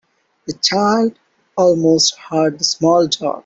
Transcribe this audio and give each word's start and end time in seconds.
The 0.47 0.53
child 0.53 1.19
almost 1.55 2.15
hurt 2.15 2.57
the 2.57 2.63
small 2.63 3.05
dog. 3.05 3.39